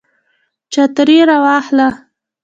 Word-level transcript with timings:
چترۍ 0.71 1.17
را 1.27 1.37
واخله 1.45 1.87